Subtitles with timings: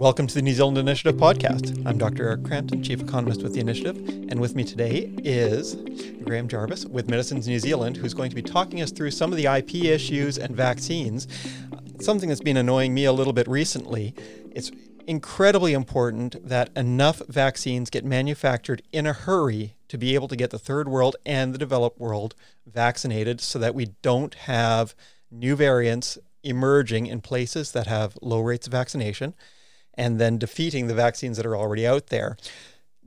[0.00, 1.86] Welcome to the New Zealand Initiative podcast.
[1.86, 2.26] I'm Dr.
[2.26, 3.98] Eric Crampton, Chief Economist with the Initiative,
[4.30, 5.74] and with me today is
[6.24, 9.36] Graeme Jarvis with Medicines New Zealand, who's going to be talking us through some of
[9.36, 11.28] the IP issues and vaccines.
[12.00, 14.14] Something that's been annoying me a little bit recently.
[14.52, 14.70] It's
[15.06, 20.48] incredibly important that enough vaccines get manufactured in a hurry to be able to get
[20.48, 22.34] the third world and the developed world
[22.66, 24.94] vaccinated so that we don't have
[25.30, 29.34] new variants emerging in places that have low rates of vaccination
[29.94, 32.36] and then defeating the vaccines that are already out there.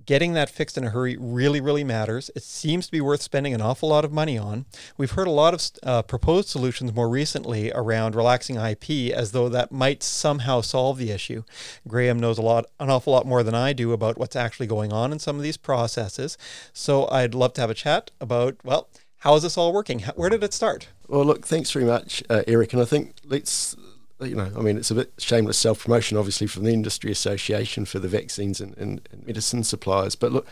[0.06, 2.30] Getting that fixed in a hurry really, really matters.
[2.36, 4.66] It seems to be worth spending an awful lot of money on.
[4.98, 9.48] We've heard a lot of uh, proposed solutions more recently around relaxing IP as though
[9.48, 11.44] that might somehow solve the issue.
[11.88, 14.92] Graeme knows a lot, an awful lot more than I do about what's actually going
[14.92, 16.38] on in some of these processes.
[16.74, 18.90] So I'd love to have a chat about, well,
[19.24, 20.00] how is this all working?
[20.18, 20.90] Where did it start?
[21.08, 22.74] Well, look, thanks very much, uh, Eric.
[22.74, 23.78] And I think let's,
[24.26, 27.86] you know, I mean, it's a bit shameless self promotion, obviously, from the Industry Association
[27.86, 30.16] for the vaccines and, and, and, medicine suppliers.
[30.16, 30.48] But look,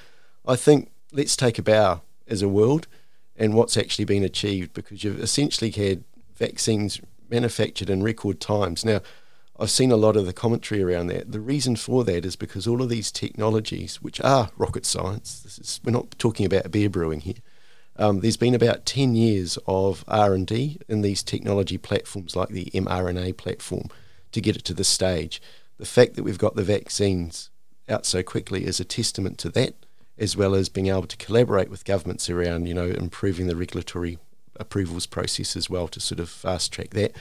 [0.45, 2.87] I think let's take a bow as a world
[3.35, 6.03] and what's actually been achieved because you've essentially had
[6.35, 8.85] vaccines manufactured in record times.
[8.85, 9.01] Now,
[9.59, 11.31] I've seen a lot of the commentary around that.
[11.31, 15.79] The reason for that is because all of these technologies, which are rocket science, is,
[15.83, 17.35] we're not talking about beer brewing here
[18.01, 23.37] um, there's been about 10 years of R&D in these technology platforms like the mRNA
[23.37, 23.89] platform
[24.31, 25.39] to get it to this stage.
[25.77, 27.51] The fact that we've got the vaccines
[27.87, 29.75] out so quickly is a testament to that,
[30.17, 34.17] as well as being able to collaborate with governments around, you know, improving the regulatory
[34.59, 37.15] approvals process as well to sort of fast track that,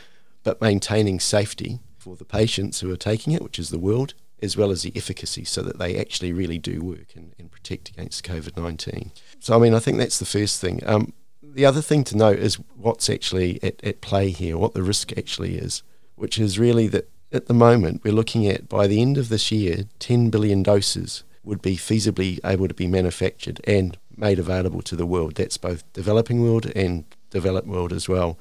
[0.45, 4.57] but maintaining safety for the patients who are taking it, which is the world, as
[4.57, 8.25] well as the efficacy so that they actually really do work and, and protect against
[8.25, 9.13] COVID 19.
[9.39, 10.81] So, I mean, I think that's the first thing.
[10.87, 14.83] Um, the other thing to note is what's actually at, at play here, what the
[14.83, 15.83] risk actually is,
[16.15, 19.51] which is really that at the moment we're looking at by the end of this
[19.51, 24.97] year, 10 billion doses would be feasibly able to be manufactured and made available to
[24.97, 25.37] the world.
[25.37, 28.39] That's both developing world and developed world as well.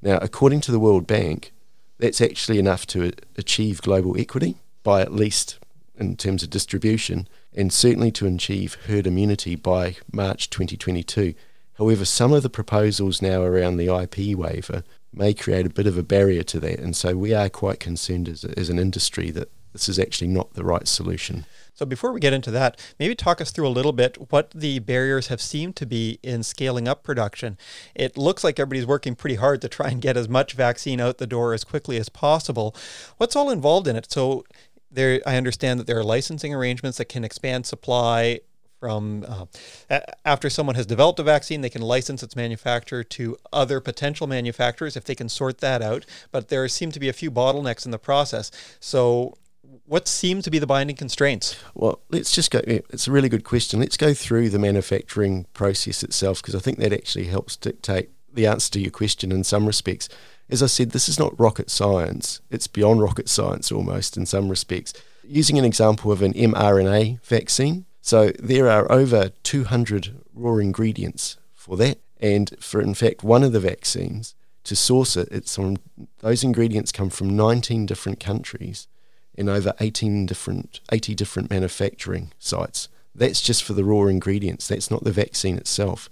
[0.00, 1.52] Now, according to the World Bank,
[1.98, 4.56] that's actually enough to achieve global equity
[4.88, 5.58] by at least
[5.98, 11.34] in terms of distribution, and certainly to achieve herd immunity by March 2022.
[11.76, 15.98] However, some of the proposals now around the IP waiver may create a bit of
[15.98, 19.50] a barrier to that, and so we are quite concerned as, as an industry that
[19.74, 21.44] this is actually not the right solution.
[21.78, 24.80] So before we get into that, maybe talk us through a little bit what the
[24.80, 27.56] barriers have seemed to be in scaling up production.
[27.94, 31.18] It looks like everybody's working pretty hard to try and get as much vaccine out
[31.18, 32.74] the door as quickly as possible.
[33.18, 34.10] What's all involved in it?
[34.10, 34.44] So
[34.90, 38.40] there, I understand that there are licensing arrangements that can expand supply
[38.78, 43.80] from uh, after someone has developed a vaccine, they can license its manufacturer to other
[43.80, 46.06] potential manufacturers if they can sort that out.
[46.30, 48.50] But there seem to be a few bottlenecks in the process.
[48.80, 49.36] So,
[49.84, 51.56] what seem to be the binding constraints?
[51.74, 52.60] Well, let's just go.
[52.64, 53.80] It's a really good question.
[53.80, 58.46] Let's go through the manufacturing process itself because I think that actually helps dictate the
[58.46, 60.08] answer to your question in some respects
[60.50, 62.40] as I said, this is not rocket science.
[62.50, 64.94] It's beyond rocket science almost in some respects.
[65.22, 71.76] Using an example of an mRNA vaccine, so there are over 200 raw ingredients for
[71.76, 71.98] that.
[72.20, 74.34] And for, in fact, one of the vaccines,
[74.64, 75.76] to source it, it's from,
[76.20, 78.88] those ingredients come from 19 different countries
[79.34, 82.88] in over 18 different, 80 different manufacturing sites.
[83.14, 84.66] That's just for the raw ingredients.
[84.66, 86.08] That's not the vaccine itself.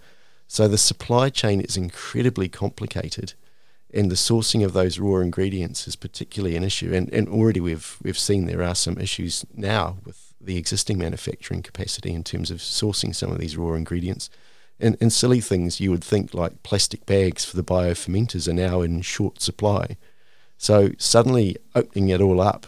[0.48, 3.34] So the supply chain is incredibly complicated
[3.92, 6.92] and the sourcing of those raw ingredients is particularly an issue.
[6.92, 11.62] And, and already we've we've seen there are some issues now with the existing manufacturing
[11.62, 14.28] capacity in terms of sourcing some of these raw ingredients.
[14.78, 18.82] And, and silly things you would think like plastic bags for the biofermenters are now
[18.82, 19.96] in short supply.
[20.58, 22.66] So suddenly opening it all up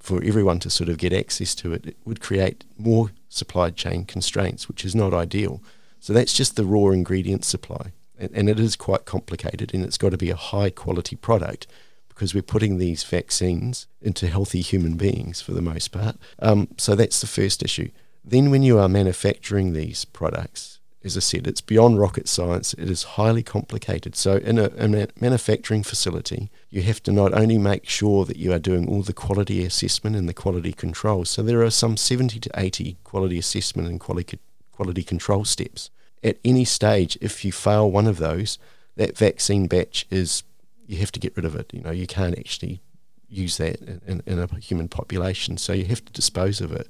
[0.00, 4.04] for everyone to sort of get access to it, it would create more supply chain
[4.04, 5.60] constraints, which is not ideal.
[6.00, 10.10] So that's just the raw ingredient supply and it is quite complicated and it's got
[10.10, 11.66] to be a high quality product
[12.08, 16.16] because we're putting these vaccines into healthy human beings for the most part.
[16.38, 17.90] Um, so that's the first issue.
[18.24, 22.74] Then, when you are manufacturing these products, as I said, it's beyond rocket science.
[22.74, 24.16] It is highly complicated.
[24.16, 24.88] So, in a, a
[25.20, 29.12] manufacturing facility, you have to not only make sure that you are doing all the
[29.12, 31.24] quality assessment and the quality control.
[31.24, 34.40] So, there are some 70 to 80 quality assessment and quality,
[34.76, 35.90] quality control steps
[36.22, 38.58] at any stage, if you fail one of those,
[38.96, 40.42] that vaccine batch is
[40.86, 41.72] you have to get rid of it.
[41.72, 42.80] You know, you can't actually
[43.28, 46.88] use that in, in, a human population, so you have to dispose of it.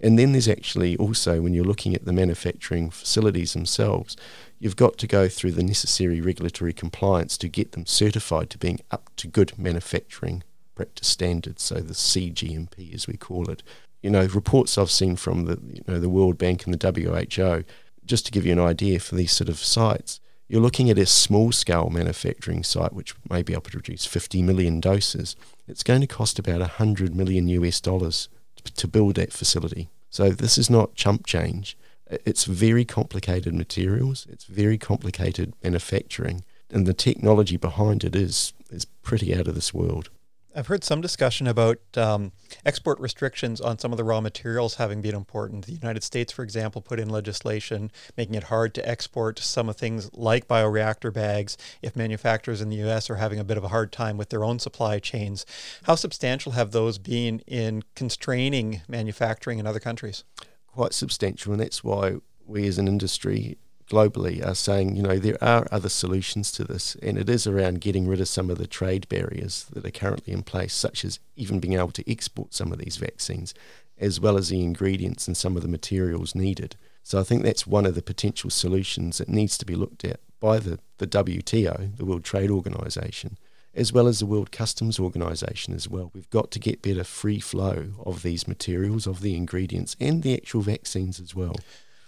[0.00, 4.16] And then there's actually also when you're looking at the manufacturing facilities themselves,
[4.58, 8.80] you've got to go through the necessary regulatory compliance to get them certified to being
[8.90, 10.42] up to good manufacturing
[10.74, 13.62] practice standards, so the CGMP as we call it.
[14.02, 17.64] You know, reports I've seen from the you know the World Bank and the WHO,
[18.04, 21.06] just to give you an idea for these sort of sites, you're looking at a
[21.06, 25.36] small scale manufacturing site which may be able to produce 50 million doses.
[25.66, 28.28] It's going to cost about 100 million US dollars
[28.76, 29.88] to build that facility.
[30.10, 31.76] So this is not chump change.
[32.10, 34.26] It's very complicated materials.
[34.30, 39.72] It's very complicated manufacturing, and the technology behind it is is pretty out of this
[39.72, 40.10] world.
[40.54, 42.32] I've heard some discussion about um,
[42.66, 45.64] export restrictions on some of the raw materials having been important.
[45.64, 49.76] The United States, for example, put in legislation making it hard to export some of
[49.76, 53.08] things like bioreactor bags if manufacturers in the U.S.
[53.08, 55.46] are having a bit of a hard time with their own supply chains.
[55.84, 60.24] How substantial have those been in constraining manufacturing in other countries?
[60.66, 62.16] Quite substantial, and that's why
[62.46, 63.56] we as an industry
[63.90, 67.80] globally are saying, you know, there are other solutions to this, and it is around
[67.80, 71.18] getting rid of some of the trade barriers that are currently in place, such as
[71.36, 73.54] even being able to export some of these vaccines,
[73.98, 76.76] as well as the ingredients and some of the materials needed.
[77.02, 80.20] So I think that's one of the potential solutions that needs to be looked at
[80.40, 83.38] by the, the WTO, the World Trade Organization,
[83.74, 86.10] as well as the World Customs Organization as well.
[86.14, 90.34] We've got to get better free flow of these materials, of the ingredients, and the
[90.34, 91.56] actual vaccines as well.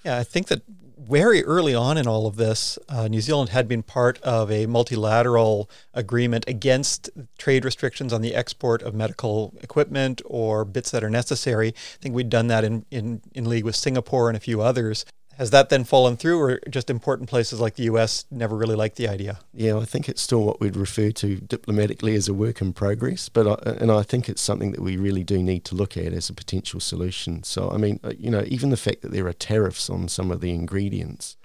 [0.04, 0.62] Yeah, I think that
[0.98, 4.66] very early on in all of this, uh, New Zealand had been part of a
[4.66, 11.10] multilateral agreement against trade restrictions on the export of medical equipment or bits that are
[11.10, 11.68] necessary.
[11.68, 15.04] I think we'd done that in, in, in league with Singapore and a few others.
[15.38, 18.96] Has that then fallen through, or just important places like the US never really liked
[18.96, 19.38] the idea?
[19.52, 23.28] Yeah, I think it's still what we'd refer to diplomatically as a work in progress,
[23.28, 26.12] but I, and I think it's something that we really do need to look at
[26.12, 27.42] as a potential solution.
[27.42, 30.30] So, I mean, uh, you know, even the fact that there are tariffs on some
[30.30, 31.36] of the ingredients,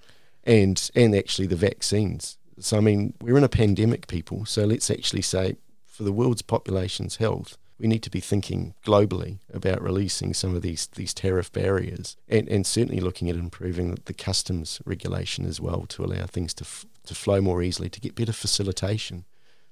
[0.44, 2.38] and and actually the vaccines.
[2.58, 4.44] So, I mean, we're in a pandemic, people.
[4.44, 9.38] So let's actually say, for the world's population's health, we need to be thinking globally
[9.52, 14.12] about releasing some of these these tariff barriers and, and certainly looking at improving the
[14.12, 18.14] customs regulation as well to allow things to, f- to flow more easily to get
[18.14, 19.24] better facilitation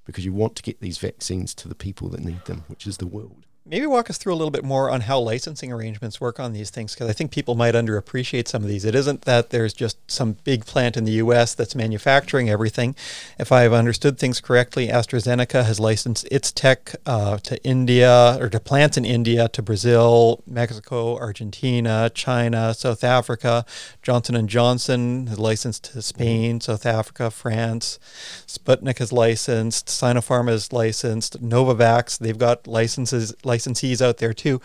[0.05, 2.97] because you want to get these vaccines to the people that need them, which is
[2.97, 3.45] the world.
[3.69, 6.71] Maybe walk us through a little bit more on how licensing arrangements work on these
[6.71, 8.83] things, because I think people might underappreciate some of these.
[8.83, 11.53] It isn't that there's just some big plant in the U.S.
[11.53, 12.95] that's manufacturing everything.
[13.37, 18.59] If I've understood things correctly, AstraZeneca has licensed its tech uh, to India or to
[18.59, 23.65] plants in India, to Brazil, Mexico, Argentina, China, South Africa.
[24.01, 27.99] Johnson Johnson has licensed to Spain, South Africa, France.
[28.47, 29.85] Sputnik has licensed.
[29.85, 31.39] Sinopharm has licensed.
[31.39, 34.61] Novavax, they've got licenses licensees out there too.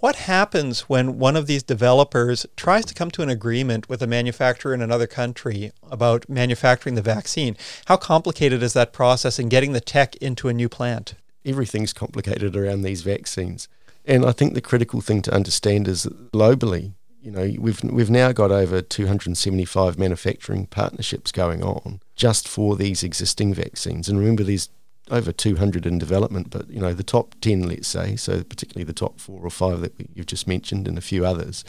[0.00, 4.06] What happens when one of these developers tries to come to an agreement with a
[4.08, 7.56] manufacturer in another country about manufacturing the vaccine?
[7.84, 11.14] How complicated is that process in getting the tech into a new plant?
[11.44, 13.68] Everything's complicated around these vaccines.
[14.04, 18.10] And I think the critical thing to understand is that globally, you know, we've we've
[18.10, 24.08] now got over 275 manufacturing partnerships going on just for these existing vaccines.
[24.08, 24.68] And remember, these
[25.12, 28.92] over 200 in development, but you know the top 10, let's say, so particularly the
[28.92, 31.64] top four or five that you've just mentioned, and a few others.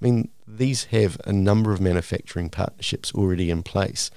[0.00, 4.10] I mean, these have a number of manufacturing partnerships already in place.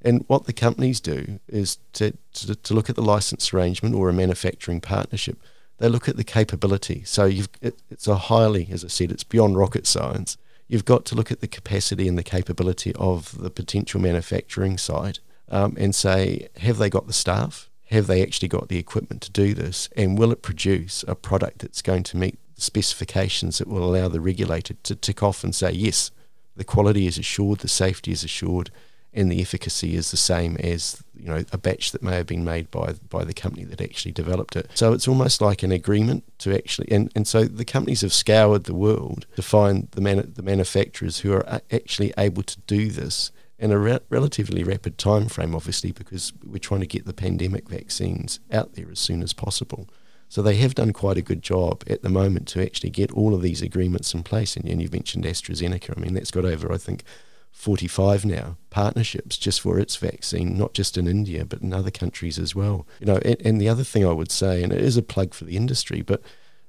[0.00, 4.08] And what the companies do is to, to, to look at the license arrangement or
[4.08, 5.38] a manufacturing partnership.
[5.78, 7.02] They look at the capability.
[7.04, 10.36] So you've, it, it's a highly, as I said, it's beyond rocket science.
[10.68, 15.20] You've got to look at the capacity and the capability of the potential manufacturing site
[15.48, 17.70] um, and say, have they got the staff?
[17.94, 19.88] Have they actually got the equipment to do this?
[19.96, 24.08] And will it produce a product that's going to meet the specifications that will allow
[24.08, 26.10] the regulator to tick off and say, yes,
[26.56, 28.70] the quality is assured, the safety is assured,
[29.12, 32.44] and the efficacy is the same as you know a batch that may have been
[32.44, 34.68] made by by the company that actually developed it.
[34.74, 38.64] So it's almost like an agreement to actually, and, and so the companies have scoured
[38.64, 43.30] the world to find the man, the manufacturers who are actually able to do this
[43.64, 47.66] in a re- relatively rapid time frame, obviously, because we're trying to get the pandemic
[47.66, 49.88] vaccines out there as soon as possible.
[50.28, 53.34] So they have done quite a good job at the moment to actually get all
[53.34, 54.54] of these agreements in place.
[54.54, 55.96] And, and you've mentioned AstraZeneca.
[55.96, 57.04] I mean, that's got over, I think,
[57.52, 62.38] 45 now partnerships just for its vaccine, not just in India, but in other countries
[62.38, 62.86] as well.
[63.00, 65.32] You know, and, and the other thing I would say, and it is a plug
[65.32, 66.20] for the industry, but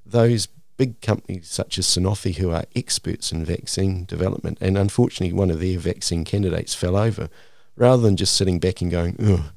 [0.06, 5.50] those big companies such as Sanofi, who are experts in vaccine development, and unfortunately, one
[5.50, 7.28] of their vaccine candidates fell over.
[7.76, 9.52] Rather than just sitting back and going, Ugh,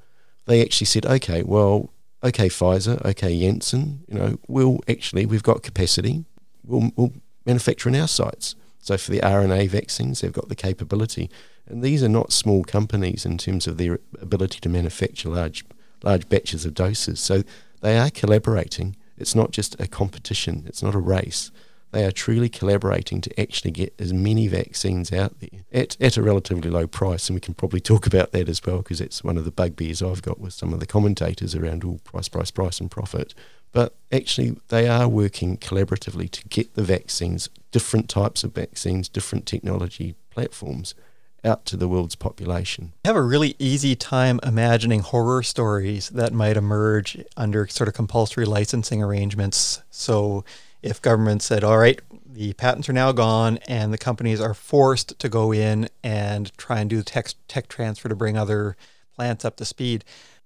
[0.46, 1.90] they actually said, okay, well,
[2.24, 6.26] okay, Pfizer, okay, Janssen, you know, we'll actually, we've got capacity,
[6.66, 7.14] we'll, we'll
[7.46, 8.56] manufacture in our sites.
[8.80, 11.30] So for the RNA vaccines, they've got the capability.
[11.68, 15.64] And these are not small companies in terms of their ability to manufacture large,
[16.04, 17.20] large batches of doses.
[17.20, 17.44] So
[17.82, 21.52] they are collaborating It's not just a competition, it's not a race.
[21.92, 26.22] They are truly collaborating to actually get as many vaccines out there at, at a
[26.22, 27.30] relatively low price.
[27.30, 30.04] And we can probably talk about that as well, because that's one of the bugbears
[30.04, 33.34] I've got with some of the commentators around all price, price, price, and profit.
[33.72, 39.48] But actually, they are working collaboratively to get the vaccines, different types of vaccines, different
[39.48, 40.94] technology platforms
[41.44, 42.94] out to the world's population.
[43.06, 47.94] I have a really easy time imagining horror stories that might emerge under sort of
[47.94, 49.82] compulsory licensing arrangements.
[49.90, 50.44] So
[50.82, 55.20] if government said, all right, the patents are now gone and the companies are forced
[55.20, 58.78] to go in and try and do tech, tech transfer to bring other
[59.14, 60.06] plants up to speed.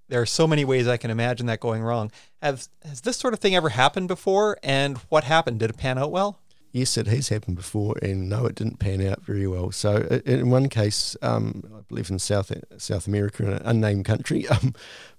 [0.09, 2.11] There are so many ways I can imagine that going wrong.
[2.41, 4.57] Has, has this sort of thing ever happened before?
[4.63, 5.59] And what happened?
[5.59, 6.39] Did it pan out well?
[6.73, 9.71] Yes, it has happened before, and no, it didn't pan out very well.
[9.71, 14.47] So, in one case, um, I believe in South South America, in an unnamed country,
[14.49, 14.73] um,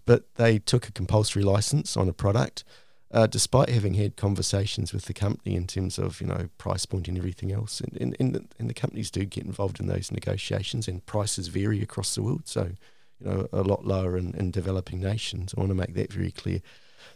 [0.05, 2.65] but they took a compulsory license on a product,
[3.13, 7.07] uh, despite having had conversations with the company in terms of you know price point
[7.07, 7.81] and everything else.
[7.81, 11.47] And and, and, the, and the companies do get involved in those negotiations, and prices
[11.47, 12.49] vary across the world.
[12.49, 12.73] So,
[13.21, 15.55] you know, a lot lower in, in developing nations.
[15.57, 16.63] I want to make that very clear.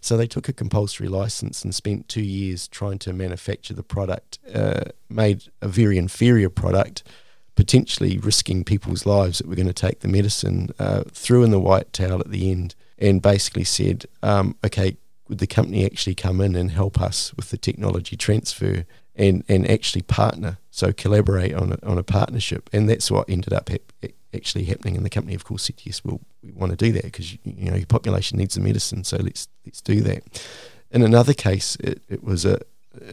[0.00, 4.38] So they took a compulsory license and spent two years trying to manufacture the product,
[4.55, 7.02] uh, made a very inferior product,
[7.57, 11.59] potentially risking people's lives that were going to take the medicine, uh, threw in the
[11.59, 14.97] white towel at the end, and basically said, um, okay,
[15.28, 19.69] would the company actually come in and help us with the technology transfer and, and
[19.69, 22.71] actually partner, so collaborate on a, on a partnership?
[22.73, 24.97] And that's what ended up ha- actually happening.
[24.97, 27.70] And the company, of course, said, yes, well, we want to do that because you
[27.70, 30.23] know your population needs the medicine, so let's let's do that.
[30.90, 32.61] In another case, it, it was a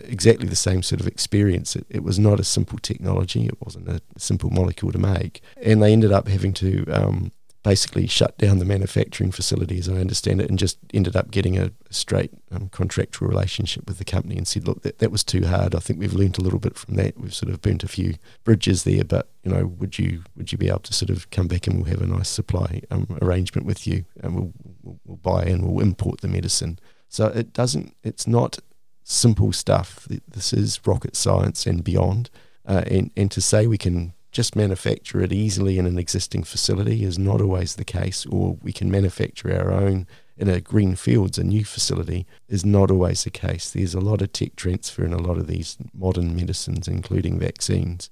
[0.06, 1.76] exactly the same sort of experience.
[1.76, 3.46] It, it, was not a simple technology.
[3.46, 7.32] It wasn't a simple molecule to make, and they ended up having to um,
[7.66, 11.58] basically shut down the manufacturing facility, as I understand it, and just ended up getting
[11.58, 15.48] a straight um, contractual relationship with the company and said, look, that, that was too
[15.48, 15.74] hard.
[15.74, 17.20] I think we've learned a little bit from that.
[17.20, 20.60] We've sort of burnt a few bridges there, but you know, would you would you
[20.60, 23.66] be able to sort of come back and we'll have a nice supply um, arrangement
[23.66, 24.54] with you, and we'll,
[24.84, 26.78] we'll we'll buy and we'll import the medicine.
[27.10, 27.96] So it doesn't.
[28.04, 28.60] It's not
[29.04, 30.08] simple stuff.
[30.28, 32.30] This is rocket science and beyond.
[32.64, 37.06] Uh, and and to say we can just manufacture it easily in an existing facility
[37.06, 41.38] is not always the case, or we can manufacture our own in a green fields,
[41.38, 43.72] a new facility, is not always the case.
[43.72, 48.10] There's a lot of tech transfer in a lot of these modern medicines, including vaccines.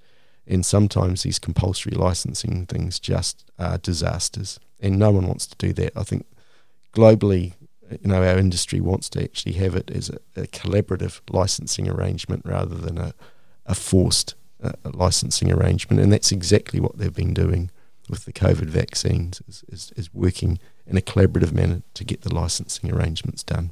[0.48, 4.62] And sometimes these compulsory licensing things just are disasters.
[4.80, 5.92] And no one wants to do that.
[5.94, 6.26] I think
[6.94, 7.52] globally,
[7.92, 12.44] you know, our industry wants to actually have it as a, a collaborative licensing arrangement
[12.46, 13.14] rather than a,
[13.66, 17.70] a forced a licensing arrangement, and that's exactly what they've been doing
[18.10, 22.34] with the COVID vaccines, is, is, is working in a collaborative manner to get the
[22.34, 23.72] licensing arrangements done.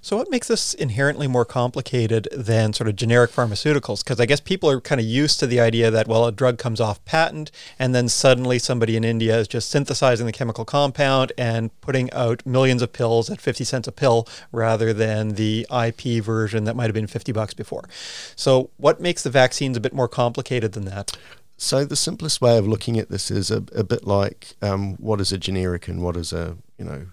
[0.00, 4.04] So, what makes this inherently more complicated than sort of generic pharmaceuticals?
[4.04, 6.58] Because I guess people are kind of used to the idea that, well, a drug
[6.58, 11.32] comes off patent, and then suddenly somebody in India is just synthesizing the chemical compound
[11.38, 16.22] and putting out millions of pills at 50 cents a pill rather than the IP
[16.22, 17.88] version that might have been 50 bucks before.
[18.34, 21.16] So, what makes the vaccines a bit more complicated than that?
[21.58, 25.20] So, the simplest way of looking at this is a, a bit like um, what
[25.20, 27.06] is a generic and what is a, you know,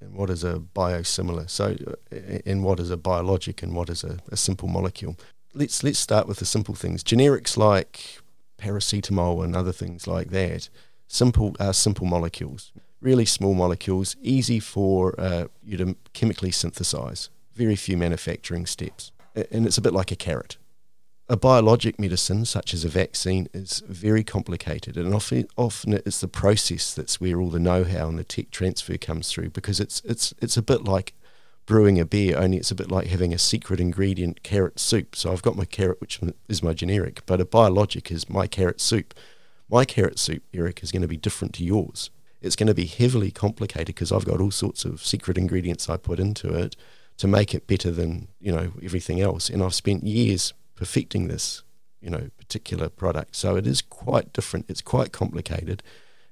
[0.00, 1.48] and what is a biosimilar.
[1.48, 1.76] So,
[2.46, 5.16] and what is a biologic, and what is a, a simple molecule.
[5.54, 7.02] Let's let's start with the simple things.
[7.02, 8.18] Generics like
[8.58, 10.68] paracetamol and other things like that.
[11.08, 17.30] Simple are simple molecules, really small molecules, easy for uh, you to chemically synthesize.
[17.54, 20.56] Very few manufacturing steps, and it's a bit like a carrot
[21.30, 26.26] a biologic medicine, such as a vaccine, is very complicated, and often, often it's the
[26.26, 29.50] process that's where all the know-how and the tech transfer comes through.
[29.50, 31.14] Because it's it's it's a bit like
[31.66, 35.14] brewing a beer, only it's a bit like having a secret ingredient carrot soup.
[35.14, 36.18] So I've got my carrot, which
[36.48, 39.14] is my generic, but a biologic is my carrot soup.
[39.70, 42.10] My carrot soup, Eric, is going to be different to yours.
[42.42, 45.96] It's going to be heavily complicated because I've got all sorts of secret ingredients I
[45.96, 46.74] put into it
[47.18, 49.48] to make it better than you know everything else.
[49.48, 51.62] And I've spent years perfecting this,
[52.00, 53.36] you know, particular product.
[53.36, 54.64] So it is quite different.
[54.68, 55.82] It's quite complicated,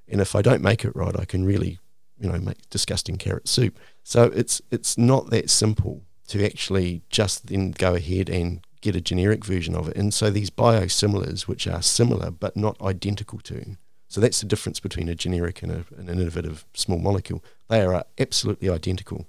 [0.08, 1.78] and if I don't make it right, I can really,
[2.18, 3.78] you know, make disgusting carrot soup.
[4.02, 9.00] So it's it's not that simple to actually just then go ahead and get a
[9.00, 9.96] generic version of it.
[9.96, 13.76] And so these biosimilars, which are similar but not identical to,
[14.08, 17.44] so that's the difference between a generic and a, an innovative small molecule.
[17.68, 19.26] They are absolutely identical.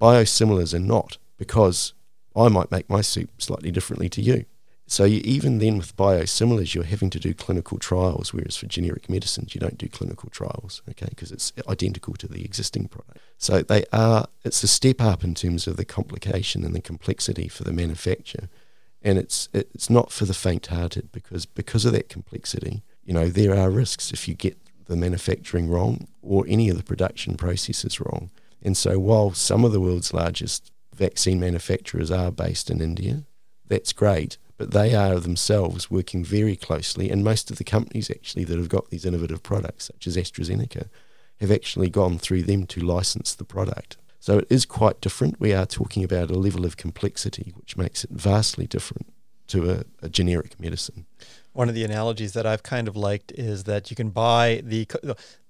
[0.00, 1.92] Biosimilars are not because
[2.36, 4.44] I might make my soup slightly differently to you.
[4.90, 9.08] So you, even then with biosimilars, you're having to do clinical trials, whereas for generic
[9.08, 13.18] medicines, you don't do clinical trials, okay, because it's identical to the existing product.
[13.38, 17.46] So they are, it's a step up in terms of the complication and the complexity
[17.46, 18.48] for the manufacturer.
[19.00, 23.54] And it's it's not for the faint-hearted because because of that complexity, you know, there
[23.54, 28.32] are risks if you get the manufacturing wrong or any of the production processes wrong.
[28.60, 33.22] And so while some of the world's largest vaccine manufacturers are based in India,
[33.68, 38.44] that's great but they are themselves working very closely, and most of the companies actually
[38.44, 40.90] that have got these innovative products, such as AstraZeneca,
[41.40, 43.96] have actually gone through them to license the product.
[44.18, 45.40] So it is quite different.
[45.40, 49.10] We are talking about a level of complexity which makes it vastly different
[49.46, 51.06] to a, a generic medicine.
[51.54, 54.86] One of the analogies that I've kind of liked is that you can buy the,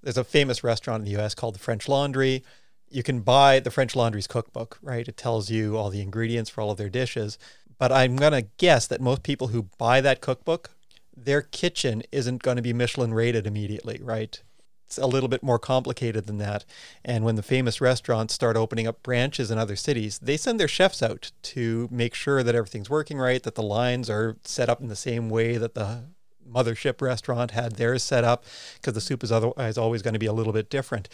[0.01, 2.45] there's a famous restaurant in the US called the French Laundry
[2.91, 5.07] you can buy the French Laundry's cookbook, right?
[5.07, 7.37] It tells you all the ingredients for all of their dishes.
[7.81, 10.69] But I'm going to guess that most people who buy that cookbook,
[11.17, 14.39] their kitchen isn't going to be Michelin rated immediately, right?
[14.85, 16.63] It's a little bit more complicated than that.
[17.03, 20.67] And when the famous restaurants start opening up branches in other cities, they send their
[20.67, 24.79] chefs out to make sure that everything's working right, that the lines are set up
[24.79, 26.03] in the same way that the
[26.47, 28.45] mothership restaurant had theirs set up,
[28.75, 31.09] because the soup is otherwise always going to be a little bit different.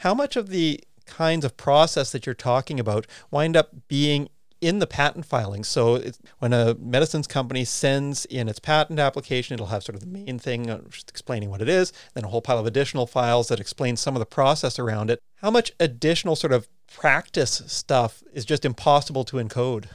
[0.00, 4.28] How much of the kinds of process that you're talking about wind up being
[4.60, 5.64] in the patent filing.
[5.64, 6.02] So
[6.38, 10.38] when a medicines company sends in its patent application, it'll have sort of the main
[10.38, 13.60] thing uh, just explaining what it is, then a whole pile of additional files that
[13.60, 15.20] explain some of the process around it.
[15.36, 19.86] How much additional sort of practice stuff is just impossible to encode?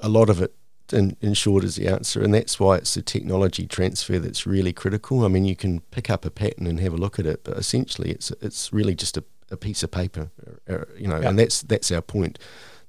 [0.00, 0.54] A lot of it.
[0.92, 4.74] In, in short, is the answer, and that's why it's the technology transfer that's really
[4.74, 5.24] critical.
[5.24, 7.56] I mean, you can pick up a patent and have a look at it, but
[7.56, 10.30] essentially, it's it's really just a, a piece of paper,
[10.68, 12.38] uh, uh, you know, and that's that's our point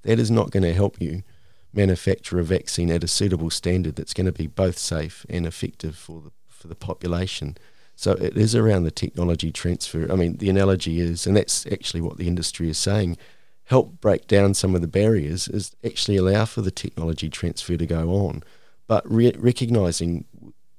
[0.03, 1.24] that is not going to help you
[1.74, 5.95] manufacture a vaccine at a suitable standard that's going to be both safe and effective
[5.95, 6.31] for the
[6.63, 7.57] for the population.
[7.95, 10.10] So it is around the technology transfer.
[10.12, 13.17] I mean, the analogy is, and that's actually what the industry is saying,
[13.65, 17.86] help break down some of the barriers is actually allow for the technology transfer to
[17.86, 18.43] go on,
[18.88, 20.25] but re- recognizing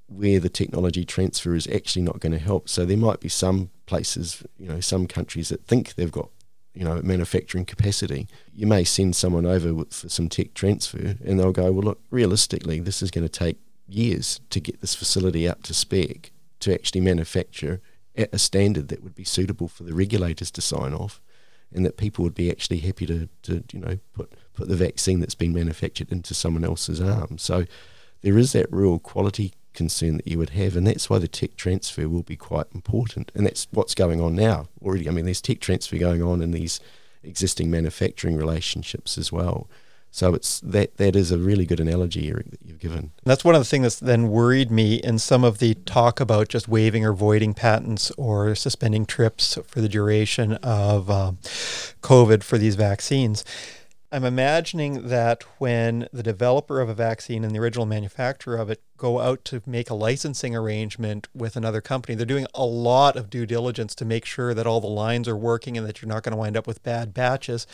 [0.08, 2.68] where the technology transfer is actually not going to help.
[2.68, 6.30] So there might be some places, you know, some countries that think they've got
[6.74, 8.26] you know, manufacturing capacity.
[8.52, 12.80] You may send someone over for some tech transfer and they'll go, well, look, realistically,
[12.80, 17.00] this is going to take years to get this facility up to spec to actually
[17.00, 17.80] manufacture
[18.16, 21.20] at a standard that would be suitable for the regulators to sign off
[21.72, 25.20] and that people would be actually happy to, to you know, put, put the vaccine
[25.20, 27.38] that's been manufactured into someone else's arm.
[27.38, 27.66] So
[28.22, 31.56] there is that real quality concern that you would have, and that's why the tech
[31.56, 35.08] transfer will be quite important, and that's what's going on now already.
[35.08, 36.80] I mean, there's tech transfer going on in these
[37.22, 39.68] existing manufacturing relationships as well.
[40.10, 43.10] So it's that that is a really good analogy, Eric, that you've given.
[43.24, 46.46] That's one of the things that's then worried me in some of the talk about
[46.46, 51.38] just waiving or voiding patents or suspending TRIPS for the duration of um,
[52.00, 53.44] COVID for these vaccines
[54.14, 58.80] I'm imagining that when the developer of a vaccine and the original manufacturer of it
[58.96, 63.28] go out to make a licensing arrangement with another company, they're doing a lot of
[63.28, 66.22] due diligence to make sure that all the lines are working and that you're not
[66.22, 67.66] going to wind up with bad batches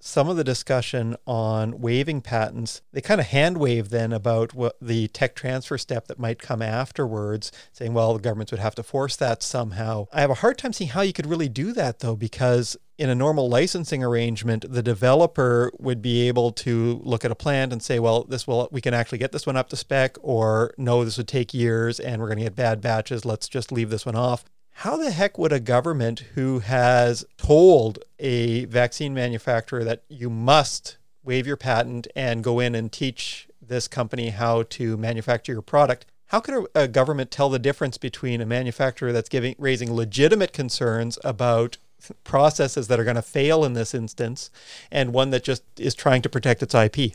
[0.00, 4.76] some of the discussion on waiving patents, they kind of hand wave then about what
[4.80, 8.82] the tech transfer step that might come afterwards, saying, well, the governments would have to
[8.82, 10.06] force that somehow.
[10.12, 13.08] I have a hard time seeing how you could really do that, though, because in
[13.10, 17.82] a normal licensing arrangement, the developer would be able to look at a plant and
[17.82, 21.04] say, well, this will we can actually get this one up to spec, or no,
[21.04, 23.24] this would take years and we're going to get bad batches.
[23.24, 24.44] Let's just leave this one off.
[24.82, 30.98] How the heck would a government who has told a vaccine manufacturer that you must
[31.24, 36.06] waive your patent and go in and teach this company how to manufacture your product?
[36.26, 41.18] How could a, government tell the difference between a manufacturer that's giving raising legitimate concerns
[41.24, 41.78] about
[42.22, 44.48] processes that are going to fail in this instance
[44.92, 47.14] and one that just is trying to protect its IP?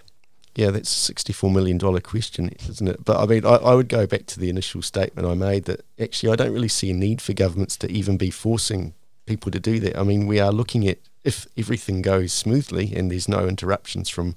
[0.55, 3.03] Yeah, that's a $64 million question, isn't it?
[3.03, 5.83] But I mean, I, I, would go back to the initial statement I made that
[5.99, 8.93] actually I don't really see a need for governments to even be forcing
[9.25, 9.97] people to do that.
[9.97, 14.35] I mean, we are looking at if everything goes smoothly and there's no interruptions from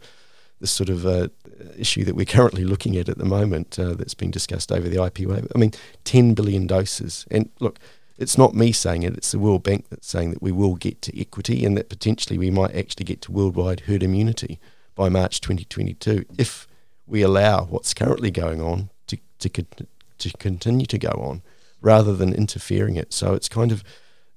[0.59, 1.29] the sort of uh,
[1.77, 5.05] issue that we're currently looking at at the moment uh, that's been discussed over the
[5.05, 5.47] IP wave.
[5.55, 5.73] I mean,
[6.05, 7.27] 10 billion doses.
[7.31, 7.79] And look,
[8.17, 11.03] it's not me saying it, it's the World Bank that's saying that we will get
[11.03, 14.59] to equity and that potentially we might actually get to worldwide herd immunity
[14.97, 16.67] by March 2022 if
[17.07, 19.49] we allow what's currently going on to, to,
[20.19, 21.43] to continue to go on
[21.81, 23.13] rather than interfering it.
[23.13, 23.85] So it's kind of,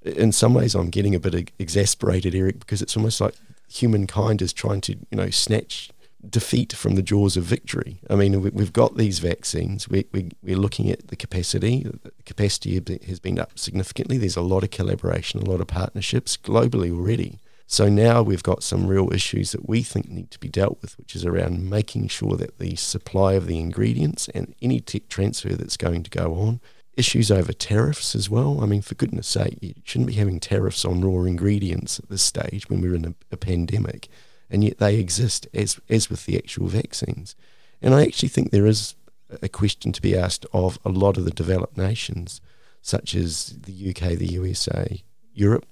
[0.04, 3.34] in some ways, I'm getting a bit exasperated, Eric, because it's almost like
[3.68, 5.90] humankind is trying to, you know, snatch
[6.28, 8.00] defeat from the jaws of victory.
[8.10, 9.88] I mean, we, have got these vaccines.
[9.88, 11.84] We, we, we're looking at the capacity.
[11.84, 12.76] The capacity
[13.08, 14.18] has been up significantly.
[14.18, 17.40] There's a lot of collaboration, a lot of partnerships globally already.
[17.72, 20.98] So now we've got some real issues that we think need to be dealt with,
[20.98, 25.50] which is around making sure that the supply of the ingredients and any tech transfer
[25.50, 26.62] that's going to go on,
[26.98, 28.64] issues over tariffs as well.
[28.64, 32.24] I mean, for goodness sake, you shouldn't be having tariffs on raw ingredients at this
[32.24, 34.08] stage when we're in a, a pandemic,
[34.50, 37.36] and yet they exist as as with the actual vaccines.
[37.84, 38.96] And I actually think there is
[39.44, 42.42] a question to be asked of a lot of the developed nations,
[42.82, 45.04] such as the UK, the USA,
[45.36, 45.68] Europe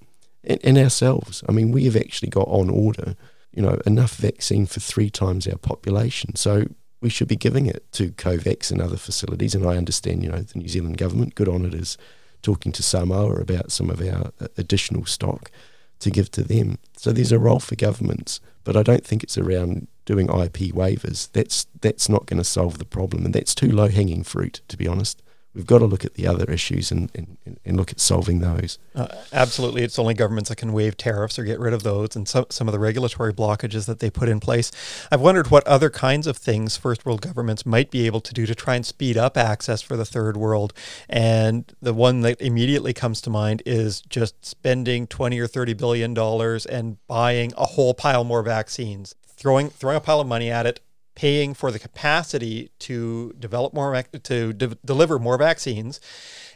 [0.48, 1.44] and, ourselves.
[1.48, 3.16] I mean, we have actually got on order,
[3.52, 6.36] you know, enough vaccine for three times our population.
[6.36, 6.66] So
[7.02, 9.54] we should be giving it to COVAX and other facilities.
[9.54, 11.98] And I understand, you know, the New Zealand government, good on it, is
[12.42, 15.52] talking to Samoa about some of our uh, additional stock
[16.00, 16.78] to give to them.
[16.96, 21.32] So there's a role for governments, but I don't think it's around doing IP waivers.
[21.32, 24.78] That's that's not going to solve the problem, and that's too low hanging fruit, to
[24.78, 25.22] be honest
[25.58, 28.78] we've got to look at the other issues and, and, and look at solving those.
[28.94, 29.82] Uh, absolutely.
[29.82, 32.68] It's only governments that can waive tariffs or get rid of those and some, some
[32.68, 34.72] of the regulatory blockages that they put in place.
[35.12, 38.46] I've wondered what other kinds of things first world governments might be able to do
[38.46, 40.74] to try and speed up access for the third world.
[41.10, 46.14] And the one that immediately comes to mind is just spending 20 or 30 billion
[46.14, 49.16] dollars and buying a whole pile more vaccines.
[49.26, 50.80] Throwing throwing a pile of money at it,
[51.18, 56.00] paying for the capacity to develop more to de- deliver more vaccines.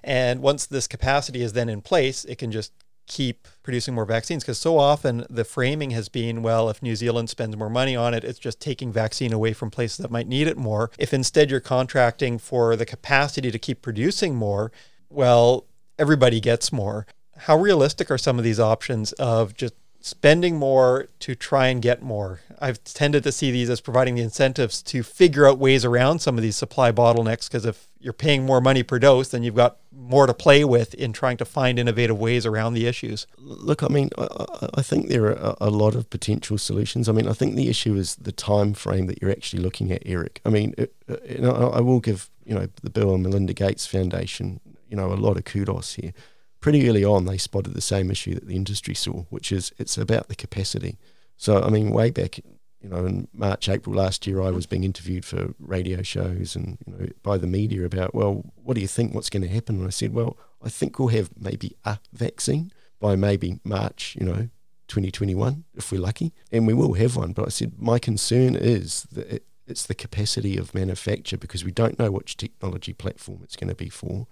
[0.04, 2.72] And once this capacity is then in place it can just
[3.08, 7.32] keep producing more vaccines because so often the framing has been well if New Zealand
[7.32, 10.46] spends more money on it it's just taking vaccine away from places that might need
[10.46, 10.92] it more.
[11.00, 14.72] If instead you're contracting for the capacity to keep producing more
[15.10, 15.66] well
[15.98, 17.08] everybody gets more.
[17.36, 22.02] How realistic are some of these options of just spending more to try and get
[22.02, 22.42] more.
[22.60, 26.38] I've tended to see these as providing the incentives to figure out ways around some
[26.38, 29.78] of these supply bottlenecks because if you're paying more money per dose, then you've got
[29.92, 33.28] more to play with in trying to find innovative ways around the issues.
[33.38, 37.08] Look, I mean, I, I think there are a, lot of potential solutions.
[37.08, 40.02] I mean, I think the issue is the time frame that you're actually looking at,
[40.06, 40.42] Eric.
[40.46, 40.94] I mean, it,
[41.30, 44.60] you know, I will give you know the Bill and Melinda Gates Foundation
[44.92, 46.14] you know a lot of kudos here
[46.62, 49.98] pretty early on they spotted the same issue that the industry saw, which is it's
[49.98, 50.98] about the capacity.
[51.36, 52.38] So I mean, way back,
[52.82, 56.78] you know, in March, April last year, I was being interviewed for radio shows and
[56.86, 59.14] you know by the media about, well, what do you think?
[59.14, 59.78] What's going to happen?
[59.78, 64.26] And I said, well, I think we'll have maybe a vaccine by maybe March, you
[64.26, 64.50] know,
[64.88, 67.34] 2021 if we're lucky, and we will have one.
[67.34, 71.72] But I said my concern is that it, it's the capacity of manufacture because we
[71.72, 74.28] don't know which technology platform it's going to be for.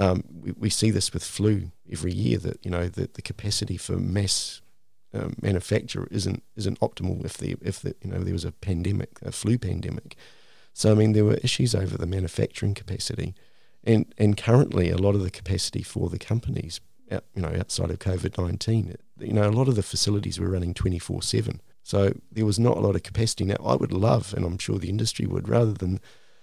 [0.00, 3.76] Um, we, we, see this with flu every year that you know the, the capacity
[3.76, 4.62] for mass
[5.12, 9.18] um, manufacture isn't isn't optimal if the if the you know there was a pandemic
[9.22, 10.16] a flu pandemic.
[10.72, 13.34] So I mean there were issues over the manufacturing capacity,
[13.84, 17.90] and and currently a lot of the capacity for the companies out, you know outside
[17.90, 21.60] of COVID nineteen you know a lot of the facilities were running twenty four seven.
[21.82, 23.44] So there was not a lot of capacity.
[23.44, 26.00] Now I would love, and I'm sure the industry would, rather than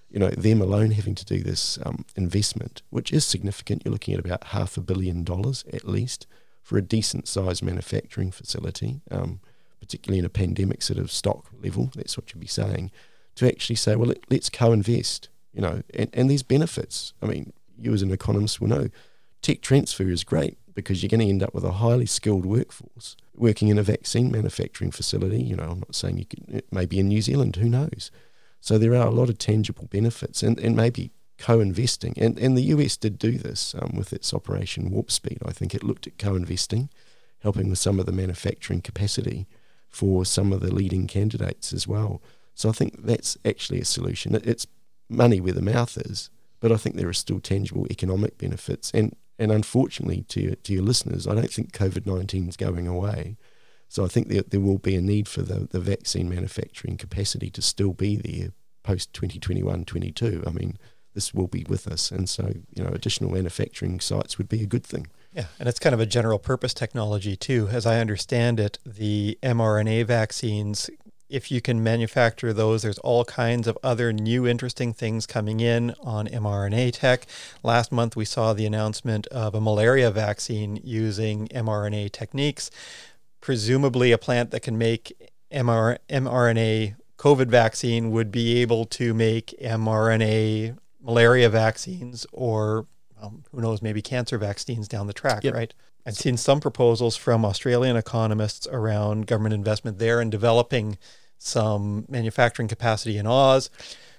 [0.10, 3.84] you know, them alone having to do this um, investment, which is significant.
[3.84, 6.28] You're looking at about half a billion dollars at least
[6.64, 9.40] for a decent sized manufacturing facility, um,
[9.80, 11.92] particularly in a pandemic sort of stock level.
[11.96, 12.92] That's what you'd be saying.
[13.36, 17.14] To actually say, well, let, us co-invest, you know, and, and there's benefits.
[17.22, 18.90] I mean, you as an economist will know
[19.42, 23.16] tech transfer is great because you're going to end up with a highly skilled workforce
[23.36, 25.42] working in a vaccine manufacturing facility.
[25.42, 28.12] You know, I'm not saying you could, maybe in New Zealand, who knows?
[28.60, 32.14] So there are a lot of tangible benefits and, and maybe co-investing.
[32.18, 35.40] And, and the US did do this um, with its Operation Warp Speed.
[35.46, 36.90] I think it looked at co-investing,
[37.42, 39.48] helping with some of the manufacturing capacity
[39.88, 42.22] for some of the leading candidates as well.
[42.56, 44.36] So I think that's actually a solution.
[44.36, 44.68] It's
[45.10, 48.92] money where the mouth is, but I think there are still tangible economic benefits.
[48.92, 52.88] And, and unfortunately, to your, to your listeners, I don't think COVID 19 is going
[52.88, 53.38] away.
[53.90, 57.50] So I think that there will be a need for the, the vaccine manufacturing capacity
[57.52, 58.52] to still be there
[58.84, 60.44] post 2021 22.
[60.46, 60.78] I mean,
[61.14, 62.12] this will be with us.
[62.12, 65.08] And so, you know, additional manufacturing sites would be a good thing.
[65.34, 67.70] Yeah, and it's kind of a general purpose technology too.
[67.72, 70.90] As I understand it, the mRNA vaccines,
[71.30, 75.94] if you can manufacture those, there's all kinds of other new interesting things coming in
[76.02, 77.26] on mRNA tech.
[77.64, 82.70] Last month, we saw the announcement of a malaria vaccine using mRNA techniques
[83.48, 85.14] presumably a plant that can make
[85.54, 92.88] MR, mRNA COVID vaccine would be able to make mRNA malaria vaccines or
[93.22, 95.54] um, who knows, maybe cancer vaccines down the track, yep.
[95.54, 95.74] right?
[96.06, 100.98] I've seen some proposals from Australian economists around government investment there in developing
[101.38, 103.70] some manufacturing capacity in Oz.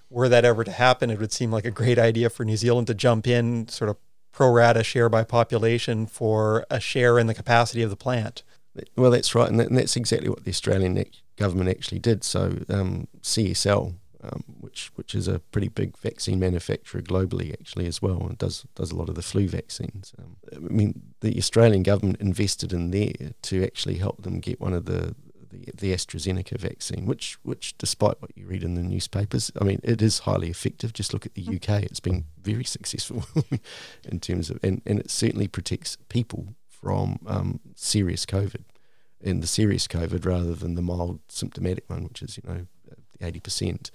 [0.09, 2.87] Were that ever to happen, it would seem like a great idea for New Zealand
[2.87, 3.99] to jump in, sort of
[4.33, 8.43] pro rata share by population for a share in the capacity of the plant.
[8.97, 11.05] Well, that's right, and, that, and that's exactly what the Australian
[11.37, 12.25] government actually did.
[12.25, 18.03] So um, CSL, um, which which is a pretty big vaccine manufacturer globally, actually as
[18.03, 20.13] well, and does does a lot of the flu vaccines.
[20.19, 24.73] Um, I mean, the Australian government invested in there to actually help them get one
[24.73, 25.15] of the
[25.51, 29.81] the, the AstraZeneca vaccine, which which despite what you read in the newspapers, I mean,
[29.83, 30.93] it is highly effective.
[30.93, 33.25] Just look at the UK; it's been very successful
[34.05, 38.63] in terms of, and, and it certainly protects people from um, serious COVID,
[39.21, 42.67] in the serious COVID rather than the mild symptomatic one, which is you know
[43.21, 43.91] eighty percent.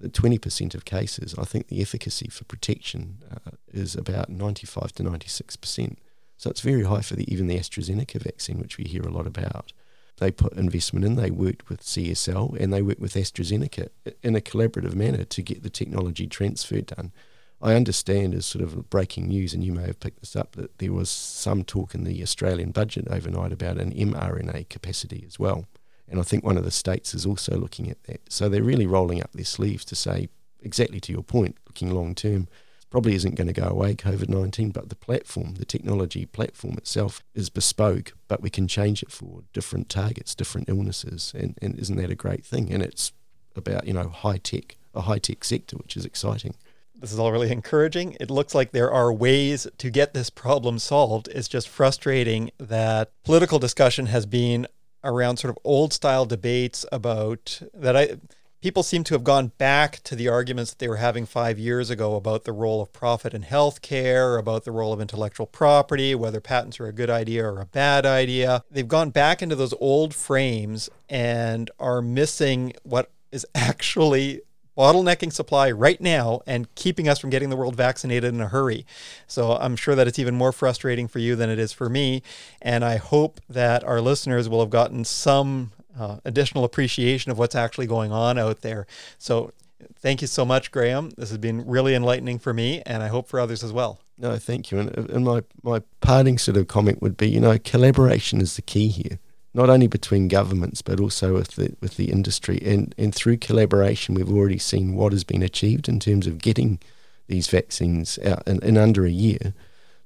[0.00, 4.92] The twenty percent of cases, I think the efficacy for protection uh, is about ninety-five
[4.92, 5.98] to ninety-six percent.
[6.36, 9.28] So it's very high for the, even the AstraZeneca vaccine, which we hear a lot
[9.28, 9.72] about
[10.18, 11.16] they put investment in.
[11.16, 13.88] They worked with CSL and they worked with AstraZeneca
[14.22, 17.12] in a collaborative manner to get the technology transfer done.
[17.62, 20.78] I understand as sort of breaking news, and you may have picked this up, that
[20.78, 25.66] there was some talk in the Australian budget overnight about an mRNA capacity as well.
[26.08, 28.20] And I think one of the states is also looking at that.
[28.32, 30.28] So they're really rolling up their sleeves to say,
[30.60, 32.48] exactly to your point, looking long term,
[32.90, 37.22] probably isn't going to go away, COVID 19, but the platform, the technology platform itself
[37.34, 41.32] is bespoke, but we can change it for different targets, different illnesses.
[41.34, 42.72] And, and isn't that a great thing?
[42.72, 43.12] And it's
[43.56, 46.54] about, you know, high tech, a high tech sector, which is exciting.
[47.02, 48.16] This is all really encouraging.
[48.20, 51.26] It looks like there are ways to get this problem solved.
[51.34, 54.68] It's just frustrating that political discussion has been
[55.02, 58.18] around sort of old style debates about that I
[58.60, 61.90] people seem to have gone back to the arguments that they were having five years
[61.90, 66.40] ago about the role of profit in healthcare, about the role of intellectual property, whether
[66.40, 68.62] patents are a good idea or a bad idea.
[68.70, 74.42] They've gone back into those old frames and are missing what is actually
[74.82, 78.84] bottlenecking supply right now and keeping us from getting the world vaccinated in a hurry.
[79.28, 82.22] So I'm sure that it's even more frustrating for you than it is for me.
[82.60, 87.54] And I hope that our listeners will have gotten some uh, additional appreciation of what's
[87.54, 88.88] actually going on out there.
[89.18, 89.52] So
[90.00, 91.10] thank you so much, Graeme.
[91.16, 94.00] This has been really enlightening for me, and I hope for others as well.
[94.18, 94.80] No, thank you.
[94.80, 98.62] And, and my, my parting sort of comment would be, you know, collaboration is the
[98.62, 99.20] key here,
[99.54, 102.60] not only between governments, but also with the, with the industry.
[102.64, 106.78] And, and through collaboration, we've already seen what has been achieved in terms of getting
[107.28, 109.52] these vaccines out in, in under a year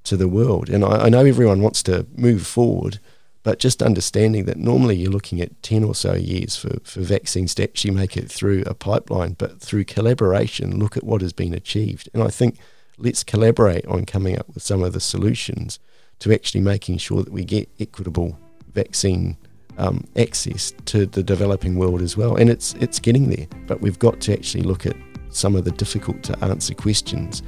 [0.04, 0.68] to the world.
[0.68, 2.98] And I, I know everyone wants to move forward–
[3.46, 7.54] but just understanding that normally you're looking at 10 or so years for, for vaccines
[7.54, 11.54] to actually make it through a pipeline, but through collaboration, look at what has been
[11.54, 12.08] achieved.
[12.12, 12.58] And I think
[12.98, 15.78] let's collaborate on coming up with some of the solutions
[16.18, 18.36] to actually making sure that we get equitable
[18.76, 19.36] vaccine
[19.78, 22.36] um, access to the developing world as well.
[22.36, 24.96] And it's it's getting there, but we've got to actually look at
[25.30, 27.42] some of the difficult to answer questions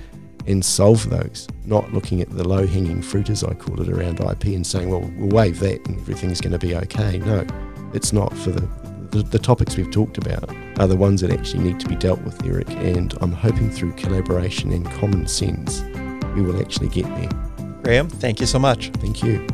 [0.47, 4.21] and solve those, not looking at the low hanging fruit, as I call it, around
[4.21, 7.19] IP and saying, well, we'll waive that and everything's going to be okay.
[7.19, 7.47] No,
[7.93, 8.33] it's not.
[8.38, 8.67] For the,
[9.11, 12.23] the, the topics we've talked about are the ones that actually need to be dealt
[12.23, 12.71] with, Eric.
[12.71, 15.83] And I'm hoping through collaboration and common sense,
[16.35, 17.31] we will actually get there.
[17.83, 18.88] Graeme, thank you so much.
[19.01, 19.47] Thank you.